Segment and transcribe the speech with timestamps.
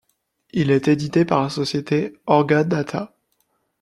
[0.51, 3.13] Il est édité par la société Orgadata.